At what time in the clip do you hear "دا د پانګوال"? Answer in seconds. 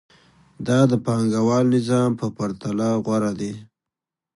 0.67-1.65